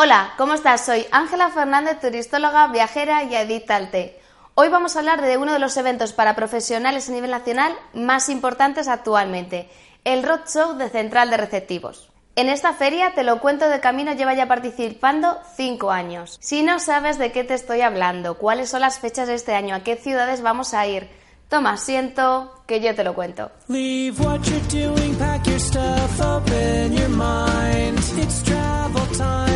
Hola, 0.00 0.34
¿cómo 0.36 0.54
estás? 0.54 0.86
Soy 0.86 1.06
Ángela 1.10 1.50
Fernández, 1.50 1.98
turistóloga, 1.98 2.68
viajera 2.68 3.24
y 3.24 3.34
editalte. 3.34 4.16
Hoy 4.54 4.68
vamos 4.68 4.94
a 4.94 5.00
hablar 5.00 5.20
de 5.20 5.38
uno 5.38 5.52
de 5.52 5.58
los 5.58 5.76
eventos 5.76 6.12
para 6.12 6.36
profesionales 6.36 7.08
a 7.08 7.12
nivel 7.12 7.32
nacional 7.32 7.74
más 7.94 8.28
importantes 8.28 8.86
actualmente, 8.86 9.68
el 10.04 10.22
Roadshow 10.22 10.74
de 10.74 10.88
Central 10.88 11.30
de 11.30 11.38
Receptivos. 11.38 12.12
En 12.36 12.48
esta 12.48 12.74
feria, 12.74 13.12
te 13.16 13.24
lo 13.24 13.40
cuento 13.40 13.68
de 13.68 13.80
camino, 13.80 14.12
lleva 14.12 14.34
ya 14.34 14.46
participando 14.46 15.36
5 15.56 15.90
años. 15.90 16.38
Si 16.40 16.62
no 16.62 16.78
sabes 16.78 17.18
de 17.18 17.32
qué 17.32 17.42
te 17.42 17.54
estoy 17.54 17.80
hablando, 17.80 18.38
cuáles 18.38 18.68
son 18.68 18.82
las 18.82 19.00
fechas 19.00 19.26
de 19.26 19.34
este 19.34 19.56
año, 19.56 19.74
a 19.74 19.80
qué 19.80 19.96
ciudades 19.96 20.42
vamos 20.42 20.74
a 20.74 20.86
ir, 20.86 21.10
toma 21.48 21.72
asiento, 21.72 22.62
que 22.68 22.78
yo 22.78 22.94
te 22.94 23.02
lo 23.02 23.16
cuento. 23.16 23.50
It's 28.18 29.47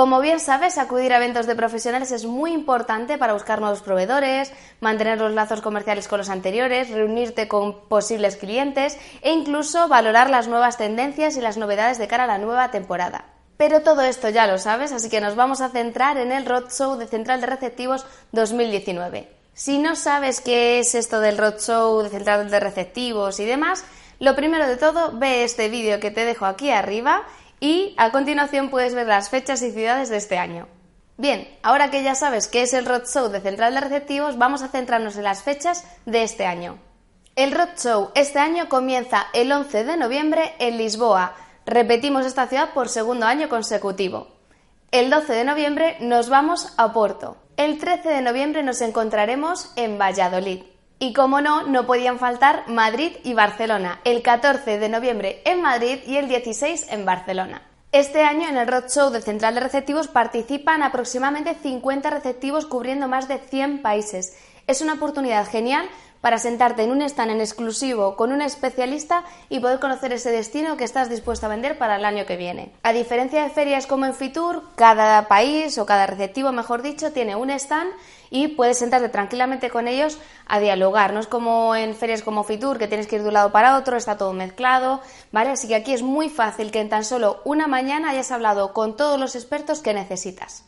Como 0.00 0.20
bien 0.20 0.40
sabes, 0.40 0.78
acudir 0.78 1.12
a 1.12 1.18
eventos 1.18 1.46
de 1.46 1.54
profesionales 1.54 2.10
es 2.10 2.24
muy 2.24 2.52
importante 2.52 3.18
para 3.18 3.34
buscar 3.34 3.60
nuevos 3.60 3.82
proveedores, 3.82 4.50
mantener 4.80 5.18
los 5.18 5.34
lazos 5.34 5.60
comerciales 5.60 6.08
con 6.08 6.16
los 6.18 6.30
anteriores, 6.30 6.88
reunirte 6.90 7.48
con 7.48 7.86
posibles 7.88 8.36
clientes 8.36 8.98
e 9.20 9.32
incluso 9.32 9.88
valorar 9.88 10.30
las 10.30 10.48
nuevas 10.48 10.78
tendencias 10.78 11.36
y 11.36 11.42
las 11.42 11.58
novedades 11.58 11.98
de 11.98 12.08
cara 12.08 12.24
a 12.24 12.28
la 12.28 12.38
nueva 12.38 12.70
temporada. 12.70 13.39
Pero 13.60 13.82
todo 13.82 14.00
esto 14.00 14.30
ya 14.30 14.46
lo 14.46 14.56
sabes, 14.56 14.90
así 14.90 15.10
que 15.10 15.20
nos 15.20 15.36
vamos 15.36 15.60
a 15.60 15.68
centrar 15.68 16.16
en 16.16 16.32
el 16.32 16.46
Roadshow 16.46 16.96
de 16.96 17.06
Central 17.06 17.42
de 17.42 17.46
Receptivos 17.46 18.06
2019. 18.32 19.28
Si 19.52 19.76
no 19.76 19.96
sabes 19.96 20.40
qué 20.40 20.78
es 20.78 20.94
esto 20.94 21.20
del 21.20 21.36
Roadshow 21.36 22.00
de 22.00 22.08
Central 22.08 22.50
de 22.50 22.58
Receptivos 22.58 23.38
y 23.38 23.44
demás, 23.44 23.84
lo 24.18 24.34
primero 24.34 24.66
de 24.66 24.78
todo, 24.78 25.12
ve 25.12 25.44
este 25.44 25.68
vídeo 25.68 26.00
que 26.00 26.10
te 26.10 26.24
dejo 26.24 26.46
aquí 26.46 26.70
arriba 26.70 27.24
y 27.60 27.94
a 27.98 28.10
continuación 28.12 28.70
puedes 28.70 28.94
ver 28.94 29.08
las 29.08 29.28
fechas 29.28 29.60
y 29.60 29.72
ciudades 29.72 30.08
de 30.08 30.16
este 30.16 30.38
año. 30.38 30.66
Bien, 31.18 31.46
ahora 31.62 31.90
que 31.90 32.02
ya 32.02 32.14
sabes 32.14 32.48
qué 32.48 32.62
es 32.62 32.72
el 32.72 32.86
Roadshow 32.86 33.28
de 33.28 33.42
Central 33.42 33.74
de 33.74 33.82
Receptivos, 33.82 34.38
vamos 34.38 34.62
a 34.62 34.68
centrarnos 34.68 35.16
en 35.16 35.24
las 35.24 35.42
fechas 35.42 35.84
de 36.06 36.22
este 36.22 36.46
año. 36.46 36.78
El 37.36 37.52
Roadshow 37.52 38.10
este 38.14 38.38
año 38.38 38.70
comienza 38.70 39.26
el 39.34 39.52
11 39.52 39.84
de 39.84 39.98
noviembre 39.98 40.54
en 40.58 40.78
Lisboa. 40.78 41.34
Repetimos 41.66 42.26
esta 42.26 42.46
ciudad 42.46 42.72
por 42.74 42.88
segundo 42.88 43.26
año 43.26 43.48
consecutivo. 43.48 44.28
El 44.90 45.10
12 45.10 45.32
de 45.32 45.44
noviembre 45.44 45.96
nos 46.00 46.28
vamos 46.28 46.72
a 46.76 46.92
Porto. 46.92 47.36
El 47.56 47.78
13 47.78 48.08
de 48.08 48.22
noviembre 48.22 48.62
nos 48.62 48.80
encontraremos 48.80 49.70
en 49.76 49.98
Valladolid. 49.98 50.62
Y 50.98 51.12
como 51.12 51.40
no, 51.40 51.62
no 51.62 51.86
podían 51.86 52.18
faltar 52.18 52.64
Madrid 52.68 53.12
y 53.22 53.34
Barcelona, 53.34 54.00
el 54.04 54.22
14 54.22 54.78
de 54.78 54.88
noviembre 54.88 55.42
en 55.44 55.62
Madrid 55.62 56.00
y 56.06 56.16
el 56.16 56.28
16 56.28 56.88
en 56.90 57.04
Barcelona. 57.04 57.62
Este 57.92 58.22
año 58.22 58.48
en 58.48 58.56
el 58.56 58.68
Roadshow 58.68 59.10
de 59.10 59.20
Central 59.20 59.54
de 59.54 59.60
Receptivos 59.60 60.08
participan 60.08 60.82
aproximadamente 60.82 61.54
50 61.54 62.08
receptivos 62.10 62.66
cubriendo 62.66 63.08
más 63.08 63.28
de 63.28 63.38
100 63.38 63.82
países. 63.82 64.36
Es 64.70 64.82
una 64.82 64.92
oportunidad 64.92 65.48
genial 65.48 65.90
para 66.20 66.38
sentarte 66.38 66.84
en 66.84 66.92
un 66.92 67.02
stand 67.02 67.32
en 67.32 67.40
exclusivo 67.40 68.14
con 68.14 68.30
un 68.30 68.40
especialista 68.40 69.24
y 69.48 69.58
poder 69.58 69.80
conocer 69.80 70.12
ese 70.12 70.30
destino 70.30 70.76
que 70.76 70.84
estás 70.84 71.10
dispuesto 71.10 71.46
a 71.46 71.48
vender 71.48 71.76
para 71.76 71.96
el 71.96 72.04
año 72.04 72.24
que 72.24 72.36
viene. 72.36 72.70
A 72.84 72.92
diferencia 72.92 73.42
de 73.42 73.50
ferias 73.50 73.88
como 73.88 74.06
en 74.06 74.14
Fitur, 74.14 74.62
cada 74.76 75.26
país 75.26 75.76
o 75.76 75.86
cada 75.86 76.06
receptivo, 76.06 76.52
mejor 76.52 76.82
dicho, 76.82 77.10
tiene 77.10 77.34
un 77.34 77.50
stand 77.50 77.90
y 78.30 78.46
puedes 78.46 78.78
sentarte 78.78 79.08
tranquilamente 79.08 79.70
con 79.70 79.88
ellos 79.88 80.18
a 80.46 80.60
dialogar. 80.60 81.14
No 81.14 81.18
es 81.18 81.26
como 81.26 81.74
en 81.74 81.96
ferias 81.96 82.22
como 82.22 82.44
Fitur 82.44 82.78
que 82.78 82.86
tienes 82.86 83.08
que 83.08 83.16
ir 83.16 83.22
de 83.22 83.28
un 83.28 83.34
lado 83.34 83.50
para 83.50 83.76
otro, 83.76 83.96
está 83.96 84.16
todo 84.16 84.32
mezclado, 84.32 85.00
¿vale? 85.32 85.50
Así 85.50 85.66
que 85.66 85.74
aquí 85.74 85.92
es 85.92 86.02
muy 86.02 86.28
fácil 86.28 86.70
que 86.70 86.80
en 86.80 86.90
tan 86.90 87.04
solo 87.04 87.40
una 87.44 87.66
mañana 87.66 88.10
hayas 88.10 88.30
hablado 88.30 88.72
con 88.72 88.94
todos 88.94 89.18
los 89.18 89.34
expertos 89.34 89.80
que 89.80 89.94
necesitas. 89.94 90.62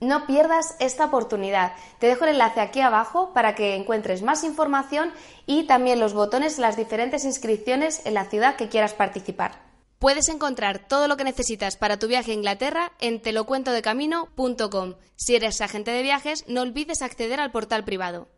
No 0.00 0.26
pierdas 0.26 0.76
esta 0.80 1.06
oportunidad. 1.06 1.72
Te 1.98 2.06
dejo 2.06 2.24
el 2.24 2.32
enlace 2.32 2.60
aquí 2.60 2.80
abajo 2.80 3.32
para 3.32 3.54
que 3.54 3.76
encuentres 3.76 4.22
más 4.22 4.44
información 4.44 5.12
y 5.46 5.66
también 5.66 6.00
los 6.00 6.14
botones 6.14 6.56
de 6.56 6.62
las 6.62 6.76
diferentes 6.76 7.24
inscripciones 7.24 8.04
en 8.04 8.14
la 8.14 8.24
ciudad 8.24 8.56
que 8.56 8.68
quieras 8.68 8.94
participar. 8.94 9.62
Puedes 9.98 10.28
encontrar 10.28 10.86
todo 10.86 11.08
lo 11.08 11.16
que 11.16 11.24
necesitas 11.24 11.76
para 11.76 11.98
tu 11.98 12.08
viaje 12.08 12.32
a 12.32 12.34
Inglaterra 12.34 12.92
en 13.00 13.22
telocuentodecamino.com. 13.22 14.94
Si 15.16 15.34
eres 15.34 15.60
agente 15.62 15.92
de 15.92 16.02
viajes, 16.02 16.44
no 16.46 16.60
olvides 16.60 17.00
acceder 17.00 17.40
al 17.40 17.52
portal 17.52 17.84
privado. 17.84 18.28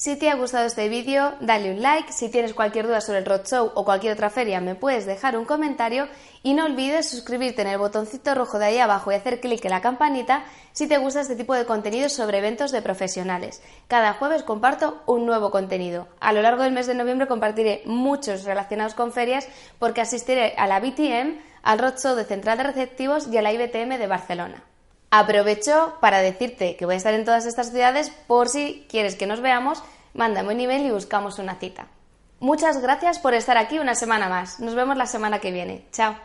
Si 0.00 0.16
te 0.16 0.30
ha 0.30 0.34
gustado 0.34 0.64
este 0.64 0.88
vídeo, 0.88 1.34
dale 1.40 1.72
un 1.72 1.82
like. 1.82 2.10
Si 2.10 2.30
tienes 2.30 2.54
cualquier 2.54 2.86
duda 2.86 3.02
sobre 3.02 3.18
el 3.18 3.26
Roadshow 3.26 3.72
o 3.74 3.84
cualquier 3.84 4.14
otra 4.14 4.30
feria, 4.30 4.58
me 4.58 4.74
puedes 4.74 5.04
dejar 5.04 5.36
un 5.36 5.44
comentario. 5.44 6.08
Y 6.42 6.54
no 6.54 6.64
olvides 6.64 7.10
suscribirte 7.10 7.60
en 7.60 7.68
el 7.68 7.76
botoncito 7.76 8.34
rojo 8.34 8.58
de 8.58 8.64
ahí 8.64 8.78
abajo 8.78 9.12
y 9.12 9.16
hacer 9.16 9.40
clic 9.40 9.62
en 9.62 9.72
la 9.72 9.82
campanita 9.82 10.44
si 10.72 10.88
te 10.88 10.96
gusta 10.96 11.20
este 11.20 11.36
tipo 11.36 11.52
de 11.54 11.66
contenido 11.66 12.08
sobre 12.08 12.38
eventos 12.38 12.72
de 12.72 12.80
profesionales. 12.80 13.62
Cada 13.88 14.14
jueves 14.14 14.42
comparto 14.42 15.02
un 15.04 15.26
nuevo 15.26 15.50
contenido. 15.50 16.08
A 16.18 16.32
lo 16.32 16.40
largo 16.40 16.62
del 16.62 16.72
mes 16.72 16.86
de 16.86 16.94
noviembre 16.94 17.28
compartiré 17.28 17.82
muchos 17.84 18.44
relacionados 18.44 18.94
con 18.94 19.12
ferias 19.12 19.48
porque 19.78 20.00
asistiré 20.00 20.54
a 20.56 20.66
la 20.66 20.80
BTM, 20.80 21.36
al 21.62 21.78
Roadshow 21.78 22.16
de 22.16 22.24
Central 22.24 22.56
de 22.56 22.64
Receptivos 22.64 23.28
y 23.28 23.36
a 23.36 23.42
la 23.42 23.52
IBTM 23.52 23.98
de 23.98 24.06
Barcelona. 24.06 24.64
Aprovecho 25.10 25.94
para 26.00 26.20
decirte 26.20 26.76
que 26.76 26.86
voy 26.86 26.94
a 26.94 26.98
estar 26.98 27.14
en 27.14 27.24
todas 27.24 27.46
estas 27.46 27.70
ciudades 27.70 28.10
por 28.28 28.48
si 28.48 28.86
quieres 28.88 29.16
que 29.16 29.26
nos 29.26 29.40
veamos, 29.40 29.82
mándame 30.14 30.54
un 30.54 30.60
email 30.60 30.86
y 30.86 30.90
buscamos 30.90 31.38
una 31.38 31.56
cita. 31.56 31.88
Muchas 32.38 32.80
gracias 32.80 33.18
por 33.18 33.34
estar 33.34 33.58
aquí 33.58 33.78
una 33.78 33.94
semana 33.94 34.28
más. 34.28 34.60
Nos 34.60 34.74
vemos 34.74 34.96
la 34.96 35.06
semana 35.06 35.40
que 35.40 35.50
viene. 35.50 35.84
Chao. 35.92 36.16